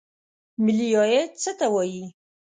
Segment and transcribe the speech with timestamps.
[0.63, 2.03] ملي عاید څه ته وایي؟